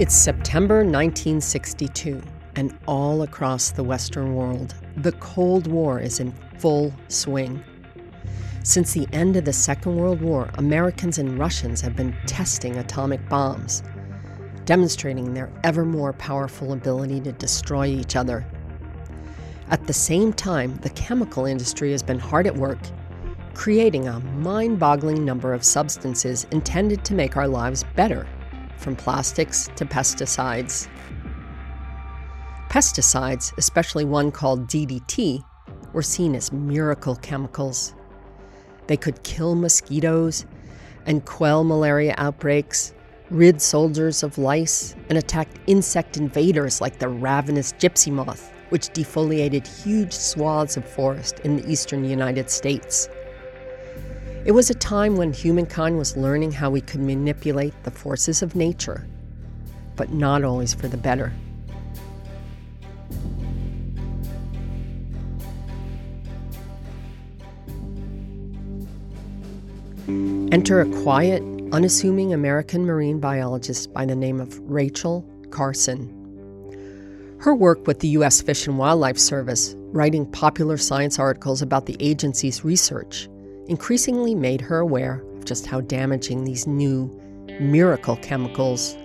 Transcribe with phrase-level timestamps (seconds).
[0.00, 2.22] It's September 1962,
[2.56, 7.62] and all across the Western world, the Cold War is in full swing.
[8.64, 13.28] Since the end of the Second World War, Americans and Russians have been testing atomic
[13.28, 13.82] bombs,
[14.64, 18.46] demonstrating their ever more powerful ability to destroy each other.
[19.68, 22.78] At the same time, the chemical industry has been hard at work,
[23.52, 28.26] creating a mind boggling number of substances intended to make our lives better
[28.80, 30.88] from plastics to pesticides.
[32.68, 35.44] Pesticides, especially one called DDT,
[35.92, 37.94] were seen as miracle chemicals.
[38.86, 40.46] They could kill mosquitoes
[41.06, 42.92] and quell malaria outbreaks,
[43.30, 49.66] rid soldiers of lice, and attack insect invaders like the ravenous gypsy moth, which defoliated
[49.66, 53.08] huge swaths of forest in the eastern United States.
[54.42, 58.56] It was a time when humankind was learning how we could manipulate the forces of
[58.56, 59.06] nature,
[59.96, 61.30] but not always for the better.
[70.08, 76.16] Enter a quiet, unassuming American marine biologist by the name of Rachel Carson.
[77.40, 78.40] Her work with the U.S.
[78.40, 83.28] Fish and Wildlife Service, writing popular science articles about the agency's research,
[83.70, 87.08] increasingly made her aware of just how damaging these new
[87.60, 88.96] miracle chemicals,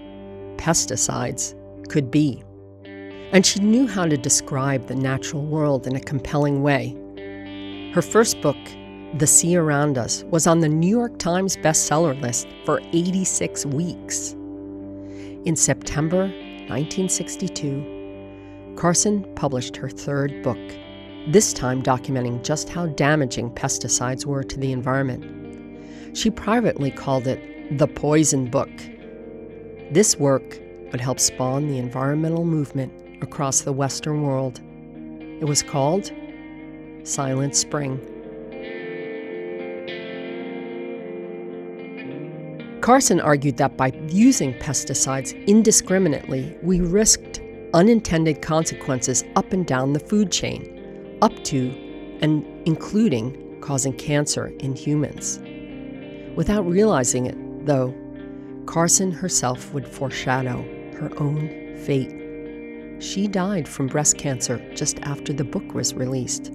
[0.58, 1.54] pesticides,
[1.88, 2.44] could be.
[3.32, 6.96] And she knew how to describe the natural world in a compelling way.
[7.94, 8.58] Her first book,
[9.20, 14.32] The Sea Around Us, was on the New York Times bestseller list for 86 weeks.
[15.46, 16.22] In September
[16.70, 20.58] 1962, Carson published her third book,
[21.28, 26.16] this time documenting just how damaging pesticides were to the environment.
[26.16, 28.70] She privately called it the Poison Book.
[29.92, 30.60] This work
[30.92, 34.62] would help spawn the environmental movement across the Western world.
[35.42, 36.12] It was called
[37.04, 38.00] Silent Spring.
[42.82, 47.42] Carson argued that by using pesticides indiscriminately, we risked
[47.74, 50.75] unintended consequences up and down the food chain
[51.26, 51.70] up to
[52.22, 55.40] and including causing cancer in humans.
[56.36, 57.96] Without realizing it, though,
[58.68, 60.62] Carson herself would foreshadow
[61.00, 61.50] her own
[61.84, 62.14] fate.
[63.02, 66.52] She died from breast cancer just after the book was released,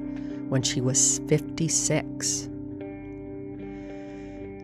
[0.48, 2.48] when she was 56.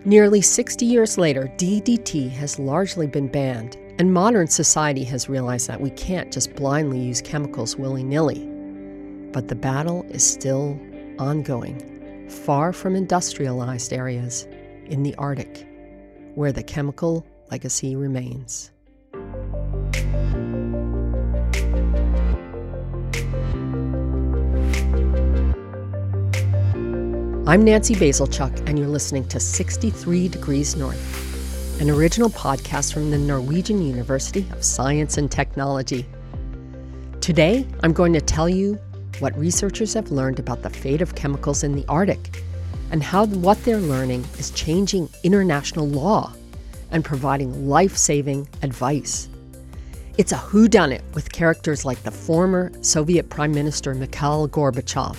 [0.05, 5.81] Nearly 60 years later, DDT has largely been banned, and modern society has realized that
[5.81, 8.56] we can't just blindly use chemicals willy nilly.
[9.37, 10.81] But the battle is still
[11.19, 14.49] ongoing, far from industrialized areas
[14.87, 15.69] in the Arctic,
[16.37, 18.71] where the chemical legacy remains.
[27.47, 33.19] I'm Nancy Bazilchuk, and you're listening to 63 Degrees North, an original podcast from the
[33.19, 36.07] Norwegian University of Science and Technology.
[37.21, 38.79] Today, I'm going to tell you
[39.21, 42.43] what researchers have learned about the fate of chemicals in the Arctic
[42.91, 46.33] and how what they're learning is changing international law
[46.91, 49.29] and providing life saving advice.
[50.19, 55.19] It's a whodunit with characters like the former Soviet Prime Minister Mikhail Gorbachev,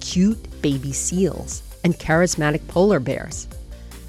[0.00, 3.48] cute baby seals, and charismatic polar bears.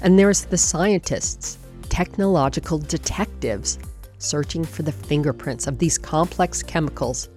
[0.02, 3.78] And there's the scientists, technological detectives,
[4.18, 7.28] searching for the fingerprints of these complex chemicals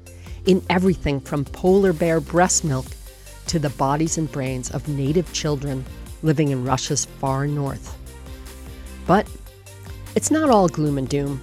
[0.50, 2.88] in everything from polar bear breast milk
[3.46, 5.86] to the bodies and brains of native children
[6.24, 7.96] living in Russia's far north.
[9.06, 9.30] But
[10.16, 11.40] it's not all gloom and doom.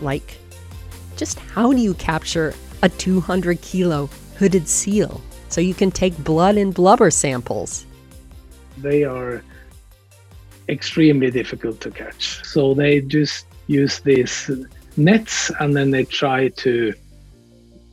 [0.00, 0.38] Like,
[1.16, 2.54] just how do you capture
[2.84, 4.08] a 200 kilo
[4.38, 7.84] hooded seal so you can take blood and blubber samples?
[8.78, 9.42] They are
[10.68, 12.44] extremely difficult to catch.
[12.44, 14.48] So they just use these
[14.96, 16.94] nets and then they try to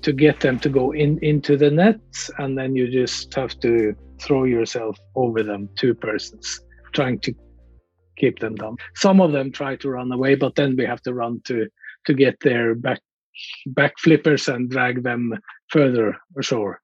[0.04, 3.96] to get them to go in into the nets and then you just have to
[4.20, 6.62] throw yourself over them two persons
[6.94, 7.34] trying to
[8.18, 8.76] keep them down.
[8.96, 11.68] Some of them try to run away but then we have to run to
[12.06, 13.00] to get their back
[13.68, 15.34] back flippers and drag them
[15.70, 16.82] further ashore.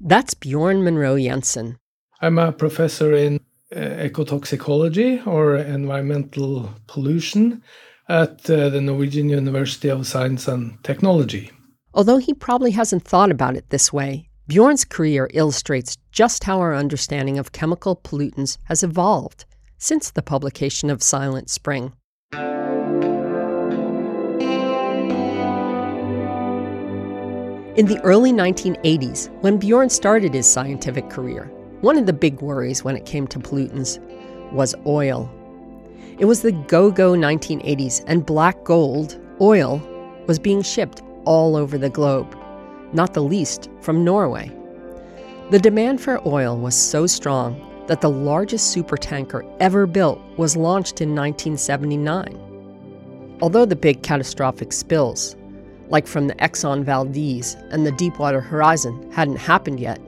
[0.00, 1.76] That's Bjørn Munro Jenssen.
[2.20, 3.40] I'm a professor in
[3.74, 7.62] uh, ecotoxicology or environmental pollution
[8.08, 11.50] at uh, the norwegian university of science and technology
[11.98, 16.72] Although he probably hasn't thought about it this way, Bjorn's career illustrates just how our
[16.72, 19.44] understanding of chemical pollutants has evolved
[19.78, 21.92] since the publication of Silent Spring.
[27.74, 32.84] In the early 1980s, when Bjorn started his scientific career, one of the big worries
[32.84, 33.98] when it came to pollutants
[34.52, 35.28] was oil.
[36.20, 39.82] It was the go go 1980s, and black gold, oil,
[40.28, 42.34] was being shipped all over the globe,
[42.94, 44.50] not the least from Norway.
[45.50, 51.02] The demand for oil was so strong that the largest supertanker ever built was launched
[51.02, 53.36] in 1979.
[53.42, 55.36] Although the big catastrophic spills,
[55.90, 60.00] like from the Exxon Valdez and the Deepwater Horizon, hadn't happened yet,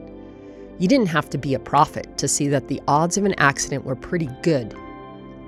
[0.79, 3.85] you didn't have to be a prophet to see that the odds of an accident
[3.85, 4.75] were pretty good.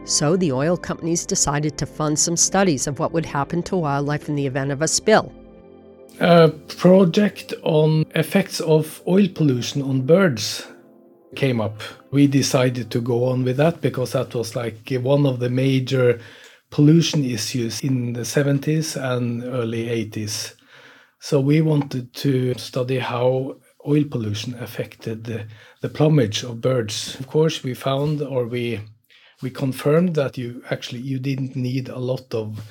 [0.06, 4.30] So the oil companies decided to fund some studies of what would happen to wildlife
[4.30, 5.34] in the event of a spill.
[6.20, 10.68] A project on effects of oil pollution on birds
[11.36, 11.82] came up.
[12.12, 16.20] We decided to go on with that because that was like one of the major
[16.70, 20.54] pollution issues in the 70s and early 80s.
[21.20, 23.58] So we wanted to study how
[23.88, 25.48] oil pollution affected the,
[25.82, 27.16] the plumage of birds.
[27.20, 28.82] Of course, we found or we
[29.42, 32.62] we confirmed that you actually you didn't need a lot of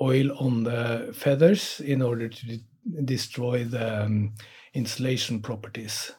[0.00, 2.58] oil on the feathers in order to
[3.04, 4.34] destroy the um,
[4.74, 6.12] insulation properties.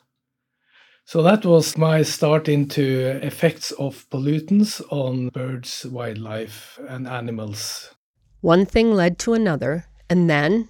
[1.06, 7.94] So that was my start into effects of pollutants on birds, wildlife, and animals.
[8.40, 10.70] One thing led to another, and then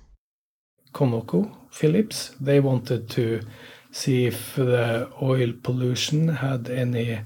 [0.93, 3.41] Conoco Phillips, they wanted to
[3.91, 7.21] see if the oil pollution had any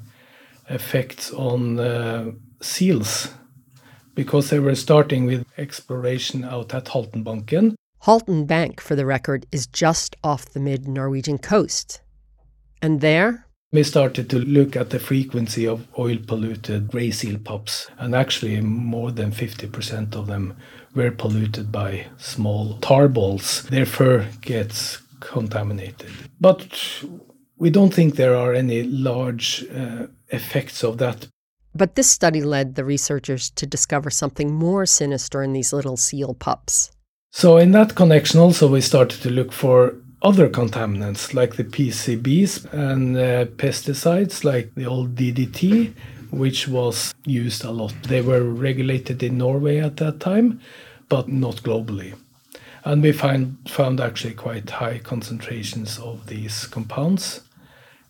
[0.70, 2.32] effects on uh,
[2.62, 3.30] seals
[4.16, 7.76] because they were starting with exploration out at Haltenbanken.
[8.04, 12.02] Halten Bank, for the record, is just off the mid Norwegian coast.
[12.82, 13.48] And there?
[13.74, 18.62] We started to look at the frequency of oil polluted gray seal pups, and actually,
[18.62, 20.56] more than 50% of them
[20.96, 23.64] were polluted by small tar balls.
[23.64, 26.12] Their fur gets contaminated.
[26.40, 27.04] But
[27.58, 31.28] we don't think there are any large uh, effects of that.
[31.76, 36.34] But this study led the researchers to discover something more sinister in these little seal
[36.34, 36.92] pups.
[37.32, 42.74] So, in that connection, also, we started to look for other contaminants like the PCBs
[42.74, 45.94] and uh, pesticides like the old DDT,
[46.32, 47.94] which was used a lot.
[48.04, 50.60] They were regulated in Norway at that time,
[51.10, 52.16] but not globally.
[52.84, 57.42] And we find, found actually quite high concentrations of these compounds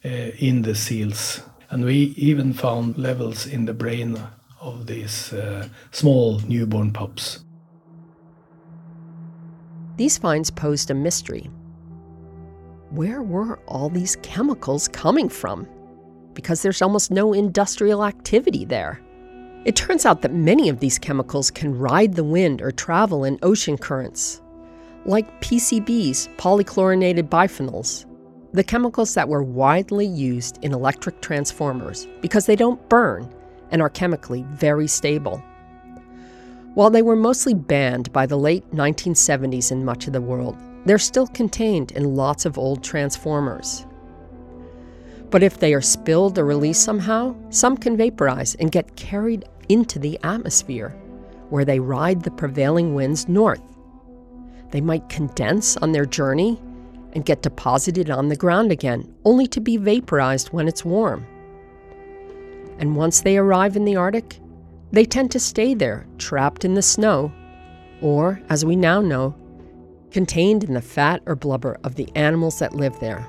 [0.05, 1.41] uh, in the seals.
[1.69, 4.21] And we even found levels in the brain
[4.61, 7.39] of these uh, small newborn pups.
[9.97, 11.49] These finds posed a mystery
[12.91, 15.67] where were all these chemicals coming from?
[16.33, 19.01] Because there's almost no industrial activity there.
[19.65, 23.39] It turns out that many of these chemicals can ride the wind or travel in
[23.41, 24.41] ocean currents,
[25.05, 28.05] like PCBs, polychlorinated biphenyls,
[28.53, 33.29] the chemicals that were widely used in electric transformers because they don't burn
[33.71, 35.43] and are chemically very stable.
[36.77, 41.00] While they were mostly banned by the late 1970s in much of the world, they're
[41.00, 43.88] still contained in lots of old transformers.
[45.31, 49.98] But if they are spilled or released somehow, some can vaporize and get carried into
[49.98, 50.89] the atmosphere,
[51.50, 53.63] where they ride the prevailing winds north.
[54.69, 56.62] They might condense on their journey
[57.13, 61.25] and get deposited on the ground again, only to be vaporized when it's warm.
[62.77, 64.39] And once they arrive in the Arctic,
[64.91, 67.32] they tend to stay there, trapped in the snow,
[68.01, 69.36] or, as we now know,
[70.12, 73.27] contained in the fat or blubber of the animals that live there.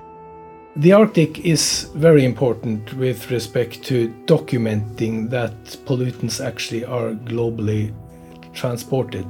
[0.77, 5.53] The Arctic is very important with respect to documenting that
[5.87, 7.93] pollutants actually are globally
[8.53, 9.27] transported.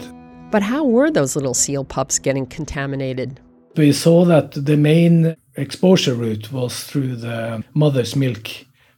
[0.50, 3.40] But how were those little seal pups getting contaminated?
[3.76, 8.48] We saw that the main exposure route was through the mother's milk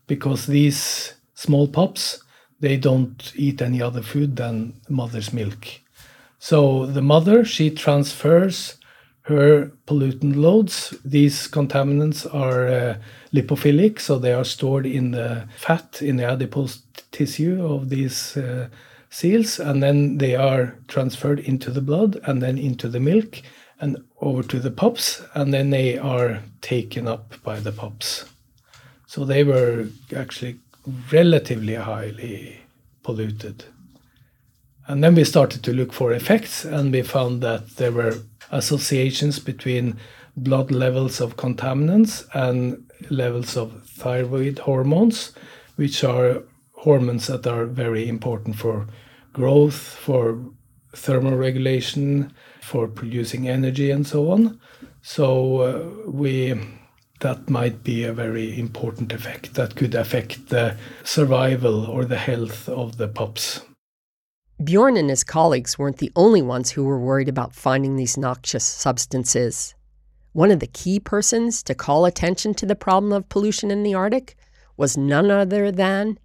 [0.06, 2.22] because these small pups
[2.60, 5.80] they don't eat any other food than mother's milk.
[6.38, 8.76] So the mother, she transfers
[9.22, 10.94] her pollutant loads.
[11.04, 12.94] These contaminants are uh,
[13.32, 18.68] lipophilic, so they are stored in the fat, in the adipose tissue of these uh,
[19.10, 23.42] seals, and then they are transferred into the blood and then into the milk
[23.80, 28.26] and over to the pups, and then they are taken up by the pups.
[29.06, 30.60] So they were actually
[31.12, 32.60] relatively highly
[33.02, 33.64] polluted.
[34.86, 38.16] And then we started to look for effects, and we found that there were
[38.50, 39.96] associations between
[40.36, 45.32] blood levels of contaminants and levels of thyroid hormones,
[45.76, 48.86] which are hormones that are very important for
[49.32, 50.42] growth, for
[50.94, 52.30] thermoregulation,
[52.62, 54.58] for producing energy, and so on.
[55.02, 56.54] So uh, we
[57.20, 62.68] that might be a very important effect that could affect the survival or the health
[62.68, 63.62] of the pups.
[64.62, 68.64] Bjorn and his colleagues weren't the only ones who were worried about finding these noxious
[68.64, 69.74] substances.
[70.32, 73.94] One of the key persons to call attention to the problem of pollution in the
[73.94, 74.36] Arctic
[74.76, 76.18] was none other than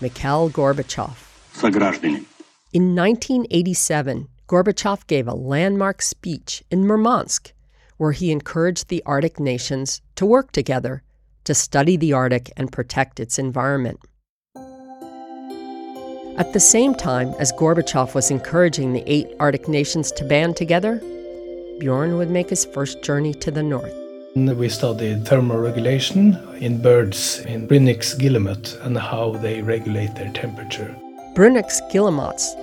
[0.00, 1.16] Mikhail Gorbachev.
[2.72, 7.53] In 1987, Gorbachev gave a landmark speech in Murmansk
[7.96, 11.02] where he encouraged the Arctic nations to work together
[11.44, 14.00] to study the Arctic and protect its environment.
[16.36, 21.00] At the same time as Gorbachev was encouraging the eight Arctic nations to band together,
[21.78, 23.94] Bjorn would make his first journey to the north.
[24.34, 30.96] We studied thermoregulation in birds in Brunnich's guillemot and how they regulate their temperature.
[31.36, 32.56] Brunnich's guillemots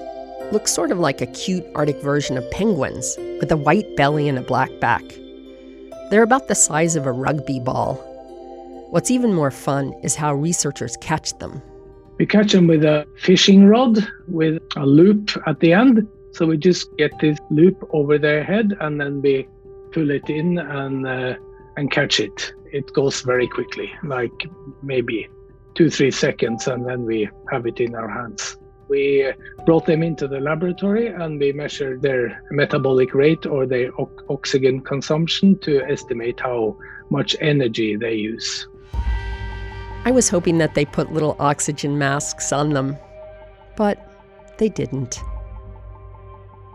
[0.52, 4.38] look sort of like a cute Arctic version of penguins with a white belly and
[4.38, 5.04] a black back.
[6.12, 7.96] They're about the size of a rugby ball.
[8.90, 11.62] What's even more fun is how researchers catch them.
[12.20, 16.06] We catch them with a fishing rod with a loop at the end.
[16.34, 19.48] So we just get this loop over their head and then we
[19.94, 21.36] pull it in and uh,
[21.78, 22.54] and catch it.
[22.74, 24.50] It goes very quickly, like
[24.84, 25.30] maybe
[25.76, 28.58] two three seconds, and then we have it in our hands.
[28.92, 29.32] We
[29.66, 33.90] brought them into the laboratory and we measured their metabolic rate or their
[34.28, 36.78] oxygen consumption to estimate how
[37.10, 38.68] much energy they use.
[40.04, 42.98] I was hoping that they put little oxygen masks on them,
[43.78, 43.98] but
[44.58, 45.22] they didn't.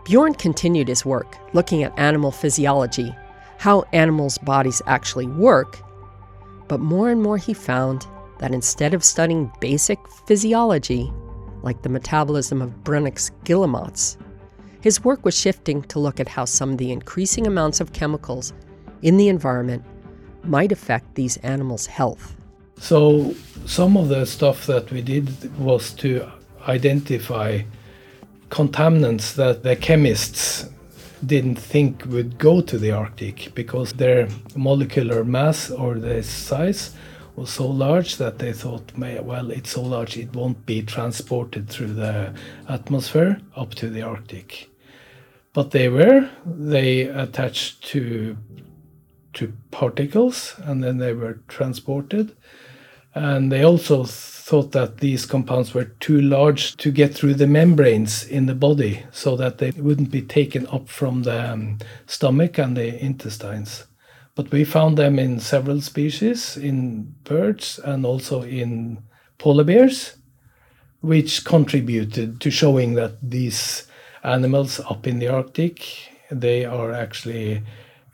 [0.05, 3.15] Bjorn continued his work, looking at animal physiology,
[3.59, 5.77] how animals' bodies actually work,
[6.67, 8.07] but more and more he found
[8.39, 11.13] that instead of studying basic physiology,
[11.67, 14.17] like the metabolism of Brunnich's guillemots.
[14.79, 18.53] His work was shifting to look at how some of the increasing amounts of chemicals
[19.01, 19.83] in the environment
[20.43, 22.25] might affect these animals' health.
[22.79, 25.27] So, some of the stuff that we did
[25.59, 26.09] was to
[26.67, 27.49] identify
[28.49, 30.69] contaminants that the chemists
[31.25, 36.93] didn't think would go to the Arctic because their molecular mass or their size
[37.37, 41.93] was so large that they thought, well, it's so large it won't be transported through
[41.93, 42.33] the
[42.67, 44.69] atmosphere up to the Arctic.
[45.53, 46.29] But they were.
[46.45, 48.37] They attached to
[49.33, 52.35] to particles and then they were transported.
[53.13, 58.23] And they also thought that these compounds were too large to get through the membranes
[58.23, 61.77] in the body so that they wouldn't be taken up from the um,
[62.07, 63.85] stomach and the intestines.
[64.37, 68.99] But we found them in several species, in birds and also in
[69.39, 70.15] polar bears,
[71.01, 73.87] which contributed to showing that these
[74.23, 75.81] animals up in the Arctic,
[76.29, 77.63] they are actually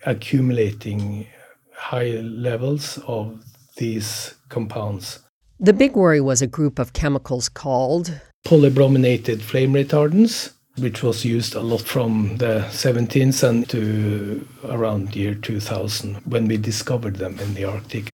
[0.05, 1.27] accumulating
[1.75, 3.43] high levels of
[3.75, 5.19] these compounds.
[5.59, 11.55] The big worry was a group of chemicals called polybrominated flame retardants which was used
[11.55, 17.53] a lot from the 17th and to around year 2000 when we discovered them in
[17.53, 18.09] the Arctic.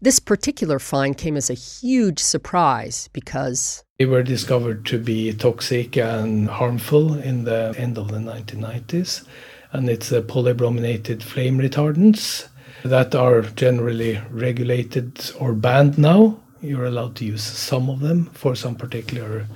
[0.00, 5.96] This particular find came as a huge surprise because they were discovered to be toxic
[5.96, 9.26] and harmful in the end of the 1990s.
[9.72, 12.48] And it's the polybrominated flame retardants
[12.84, 16.40] that are generally regulated or banned now.
[16.60, 19.46] You're allowed to use some of them for some particular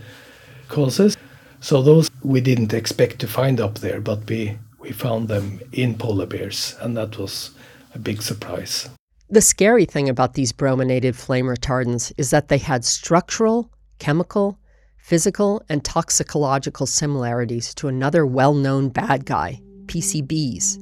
[0.69, 1.17] causes.
[1.61, 5.95] So those we didn't expect to find up there, but we, we found them in
[5.97, 7.51] polar bears, and that was
[7.95, 8.89] a big surprise.
[9.29, 14.59] The scary thing about these brominated flame retardants is that they had structural, chemical,
[14.97, 20.79] physical, and toxicological similarities to another well known bad guy, PCBs.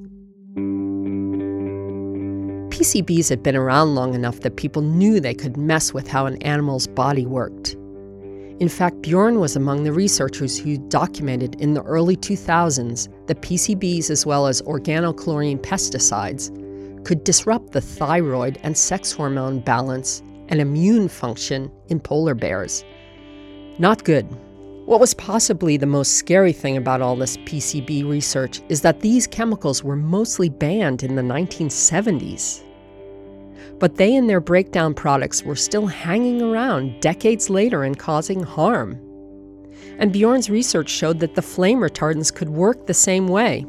[2.70, 6.40] PCBs had been around long enough that people knew they could mess with how an
[6.42, 7.76] animal's body worked.
[8.60, 14.10] In fact, Bjorn was among the researchers who documented in the early 2000s that PCBs,
[14.10, 16.50] as well as organochlorine pesticides,
[17.04, 22.84] could disrupt the thyroid and sex hormone balance and immune function in polar bears.
[23.78, 24.26] Not good.
[24.86, 29.28] What was possibly the most scary thing about all this PCB research is that these
[29.28, 32.64] chemicals were mostly banned in the 1970s.
[33.78, 38.98] But they and their breakdown products were still hanging around decades later and causing harm.
[39.98, 43.64] And Bjorn's research showed that the flame retardants could work the same way.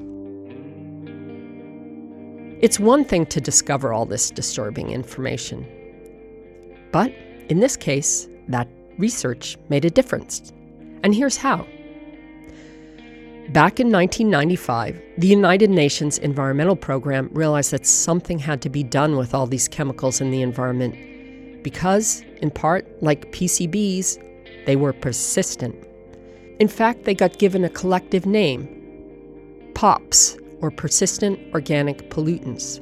[2.61, 5.65] It's one thing to discover all this disturbing information.
[6.91, 7.13] But
[7.49, 10.51] in this case, that research made a difference.
[11.03, 11.65] And here's how.
[13.51, 19.17] Back in 1995, the United Nations Environmental Program realized that something had to be done
[19.17, 24.23] with all these chemicals in the environment because, in part, like PCBs,
[24.67, 25.75] they were persistent.
[26.59, 28.67] In fact, they got given a collective name
[29.73, 32.79] POPs, or Persistent Organic Pollutants.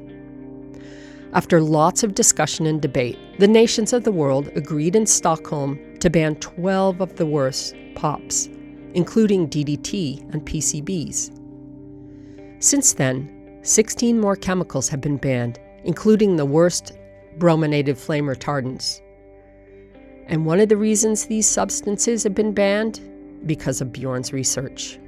[1.31, 6.09] After lots of discussion and debate, the nations of the world agreed in Stockholm to
[6.09, 8.49] ban 12 of the worst POPs,
[8.93, 11.31] including DDT and PCBs.
[12.63, 16.93] Since then, 16 more chemicals have been banned, including the worst
[17.37, 19.01] brominated flame retardants.
[20.27, 22.99] And one of the reasons these substances have been banned?
[23.45, 24.99] Because of Bjorn's research.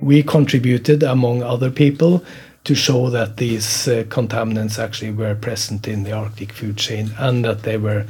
[0.00, 2.24] We contributed, among other people,
[2.64, 7.44] to show that these uh, contaminants actually were present in the Arctic food chain and
[7.44, 8.06] that they were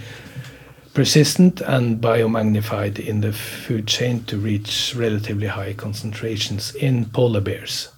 [0.99, 7.89] persistent and biomagnified in the food chain to reach relatively high concentrations in polar bears.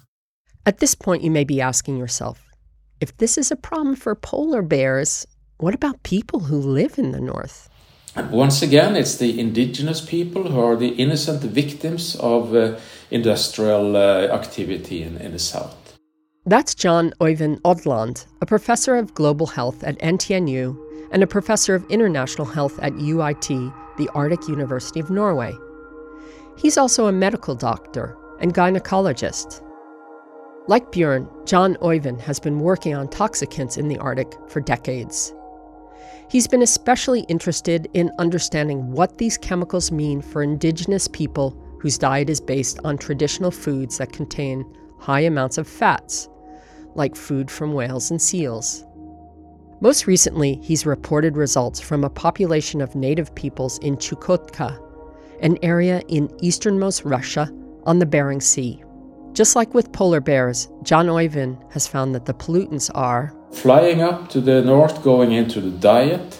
[0.67, 2.37] At this point, you may be asking yourself
[2.99, 5.25] if this is a problem for polar bears,
[5.57, 7.69] what about people who live in the north?
[8.29, 12.77] Once again, it's the indigenous people who are the innocent victims of uh,
[13.09, 15.97] industrial uh, activity in, in the south.
[16.45, 21.85] That's Jon Øyvind Odland, a professor of global health at NTNU and a professor of
[21.89, 25.53] international health at UiT, the Arctic University of Norway.
[26.57, 29.61] He's also a medical doctor and gynecologist.
[30.67, 35.33] Like Bjorn, Jon Øyvind has been working on toxicants in the Arctic for decades.
[36.29, 42.29] He's been especially interested in understanding what these chemicals mean for indigenous people whose diet
[42.29, 44.65] is based on traditional foods that contain
[44.99, 46.29] high amounts of fats,
[46.95, 48.85] like food from whales and seals.
[49.83, 54.79] Most recently, he's reported results from a population of native peoples in Chukotka,
[55.41, 57.49] an area in easternmost Russia
[57.85, 58.83] on the Bering Sea.
[59.33, 64.29] Just like with polar bears, Jon Øyvind has found that the pollutants are flying up
[64.29, 66.39] to the north, going into the diet,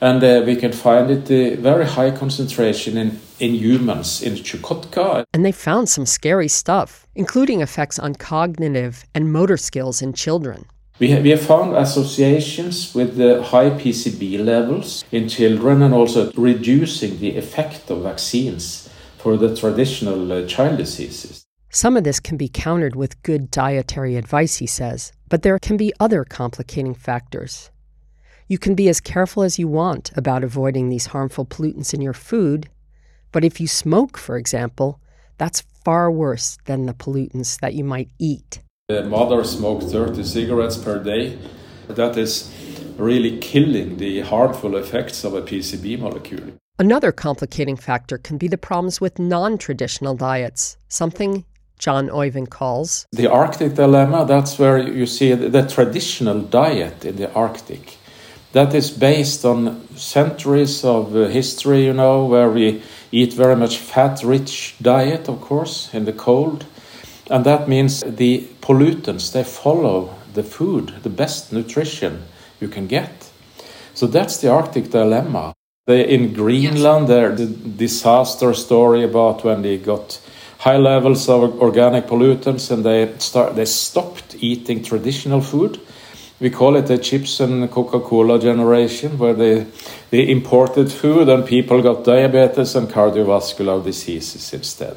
[0.00, 5.22] and uh, we can find it uh, very high concentration in, in humans in Chukotka.
[5.32, 10.64] And they found some scary stuff, including effects on cognitive and motor skills in children.
[11.00, 16.30] We have, we have found associations with the high PCB levels in children and also
[16.32, 21.46] reducing the effect of vaccines for the traditional uh, child diseases.
[21.70, 25.78] Some of this can be countered with good dietary advice, he says, but there can
[25.78, 27.70] be other complicating factors.
[28.46, 32.12] You can be as careful as you want about avoiding these harmful pollutants in your
[32.12, 32.68] food,
[33.32, 35.00] but if you smoke, for example,
[35.38, 38.60] that's far worse than the pollutants that you might eat.
[38.90, 41.38] The mother smoked 30 cigarettes per day.
[41.86, 42.50] That is
[42.98, 46.54] really killing the harmful effects of a PCB molecule.
[46.76, 51.44] Another complicating factor can be the problems with non traditional diets, something
[51.78, 54.24] Jon Øyvind calls the Arctic dilemma.
[54.26, 57.96] That's where you see the traditional diet in the Arctic
[58.52, 63.78] that is based on centuries of uh, history, you know, where we eat very much
[63.78, 66.64] fat rich diet, of course, in the cold.
[67.30, 72.24] And that means the pollutants, they follow the food, the best nutrition
[72.60, 73.30] you can get.
[73.94, 75.54] So that's the Arctic dilemma.
[75.86, 77.38] They, in Greenland, yes.
[77.38, 80.20] the disaster story about when they got
[80.58, 85.80] high levels of organic pollutants and they start they stopped eating traditional food
[86.40, 89.66] we call it the chips and Coca-Cola generation, where they,
[90.08, 94.96] they imported food and people got diabetes and cardiovascular diseases instead.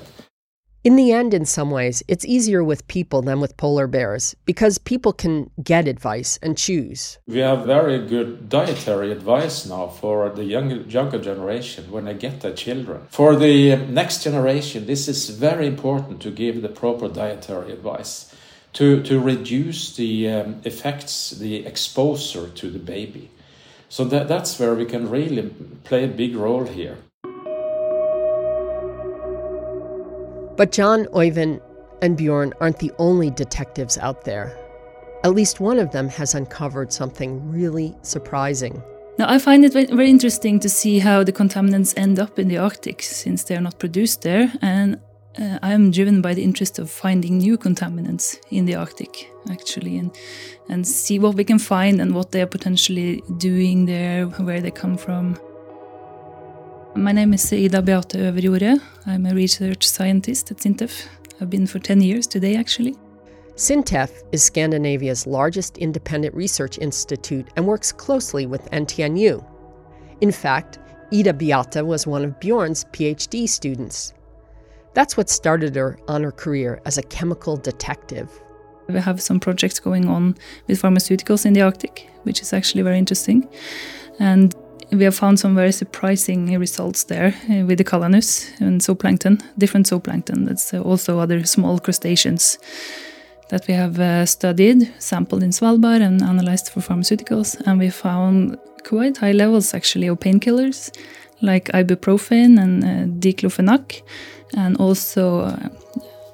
[0.84, 4.78] In the end, in some ways, it's easier with people than with polar bears because
[4.78, 7.20] people can get advice and choose.
[7.26, 12.42] We have very good dietary advice now for the younger, younger generation when they get
[12.42, 13.08] their children.
[13.10, 18.36] For the next generation, this is very important to give the proper dietary advice
[18.74, 23.32] to, to reduce the um, effects, the exposure to the baby.
[23.88, 25.50] So that, that's where we can really
[25.86, 26.98] play a big role here.
[30.56, 31.60] But Jon Øyvind
[32.02, 34.58] and Bjorn aren't the only detectives out there.
[35.24, 38.84] At least one of them has uncovered something really surprising.
[39.18, 42.58] Now, I find it very interesting to see how the contaminants end up in the
[42.58, 44.52] Arctic since they are not produced there.
[44.62, 45.00] And
[45.40, 50.12] uh, I'm driven by the interest of finding new contaminants in the Arctic, actually, and
[50.70, 54.72] and see what we can find and what they are potentially doing there, where they
[54.72, 55.38] come from.
[56.96, 58.80] My name is Ida Beathe Øverjordet.
[59.08, 61.08] I'm a research scientist at SINTEF.
[61.42, 62.96] I've been for 10 years today, actually.
[63.56, 69.44] SINTEF is Scandinavia's largest independent research institute and works closely with NTNU.
[70.22, 70.78] In fact,
[71.12, 74.14] Ida Beathe was one of Bjorn's PhD students.
[74.94, 78.30] That's what started her on her career as a chemical detective.
[78.88, 80.36] We have some projects going on
[80.68, 83.50] with pharmaceuticals in the Arctic, which is actually very interesting.
[84.20, 84.54] And
[84.94, 89.88] we have found some very surprising results there uh, with the calanus and zooplankton, different
[89.88, 90.46] zooplankton.
[90.46, 92.58] That's uh, also other small crustaceans
[93.50, 97.62] that we have uh, studied, sampled in Svalbard, and analyzed for pharmaceuticals.
[97.66, 100.92] And we found quite high levels actually of painkillers
[101.42, 104.02] like ibuprofen and uh, diclofenac,
[104.56, 105.70] and also uh,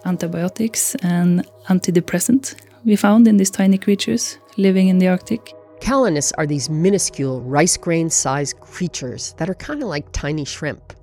[0.06, 5.54] antibiotics and antidepressant we found in these tiny creatures living in the Arctic.
[5.81, 10.93] Calanus are these minuscule rice grain sized creatures that are kind of like tiny shrimp.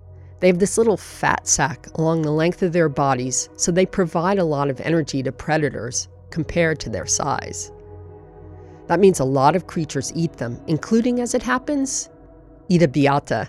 [0.41, 4.39] They have this little fat sac along the length of their bodies, so they provide
[4.39, 7.73] a lot of energy to predators compared to their size.
[8.87, 12.11] That means a lot of creatures eat them, including, as it happens,
[12.71, 13.49] Ida Beathe.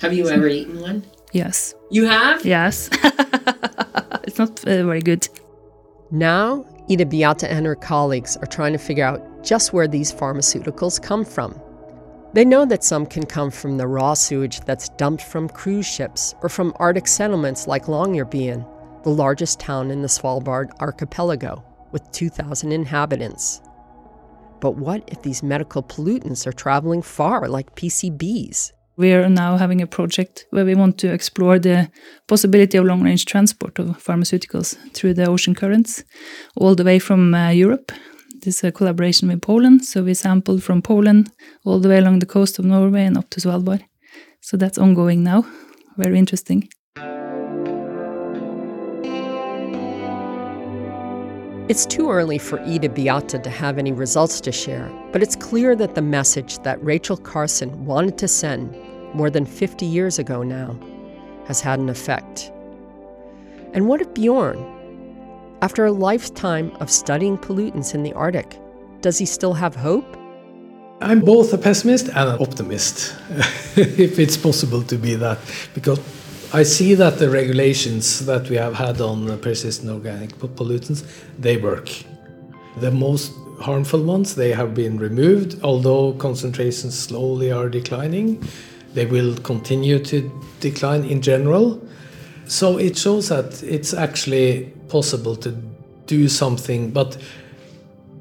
[0.00, 1.04] Have you ever eaten one?
[1.32, 1.74] Yes.
[1.90, 2.44] You have?
[2.44, 2.88] Yes.
[4.24, 5.28] it's not uh, very good.
[6.10, 11.00] Now, Ida Beathe and her colleagues are trying to figure out just where these pharmaceuticals
[11.00, 11.60] come from.
[12.32, 16.34] They know that some can come from the raw sewage that's dumped from cruise ships
[16.42, 18.66] or from Arctic settlements like Longyearbyen,
[19.04, 23.60] the largest town in the Svalbard archipelago, with 2,000 inhabitants.
[24.60, 28.72] But what if these medical pollutants are traveling far, like PCBs?
[28.96, 31.90] We are now having a project where we want to explore the
[32.26, 36.02] possibility of long range transport of pharmaceuticals through the ocean currents,
[36.56, 37.92] all the way from uh, Europe
[38.44, 39.84] this is a collaboration with Poland.
[39.84, 41.32] So we sampled from Poland
[41.64, 43.82] all the way along the coast of Norway and up to Svalbard.
[44.40, 45.46] So that's ongoing now.
[45.96, 46.68] Very interesting.
[51.66, 55.74] It's too early for Ida Beathe to have any results to share, but it's clear
[55.76, 58.76] that the message that Rachel Carson wanted to send
[59.14, 60.76] more than 50 years ago now
[61.46, 62.52] has had an effect.
[63.72, 64.58] And what if Bjorn,
[65.64, 68.60] after a lifetime of studying pollutants in the Arctic,
[69.00, 70.04] does he still have hope?
[71.00, 73.16] I'm both a pessimist and an optimist,
[73.76, 75.38] if it's possible to be that,
[75.72, 76.00] because
[76.52, 81.00] I see that the regulations that we have had on persistent organic pollutants
[81.38, 81.88] they work.
[82.80, 88.46] The most harmful ones they have been removed, although concentrations slowly are declining.
[88.92, 90.16] They will continue to
[90.60, 91.80] decline in general.
[92.46, 95.52] So it shows that it's actually possible to
[96.06, 97.16] do something, but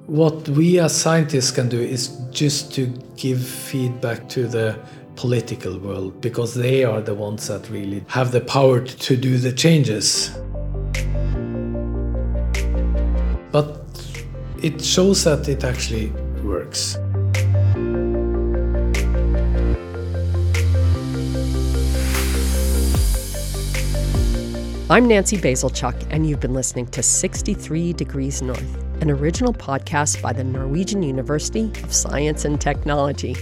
[0.08, 4.78] what we as scientists can do is just to give feedback to the
[5.16, 9.52] political world because they are the ones that really have the power to do the
[9.52, 10.32] changes.
[13.52, 13.80] But
[14.62, 16.10] it shows that it actually
[16.44, 16.98] works.
[24.90, 30.34] I'm Nancy Bazilchuk, and you've been listening to 63 Degrees North, an original podcast by
[30.34, 33.38] the Norwegian University of Science and Technology.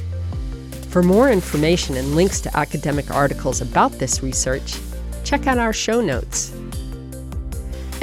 [0.90, 4.76] For more information and links to academic articles about this research,
[5.24, 6.54] check out our show notes.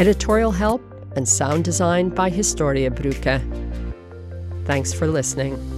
[0.00, 0.82] Editorial help
[1.14, 3.40] and sound design by Historia Bruke.
[4.66, 5.77] Thanks for listening.